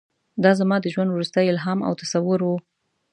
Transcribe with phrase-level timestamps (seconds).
[0.43, 2.49] دا زما د ژوند وروستی الهام او تصور و.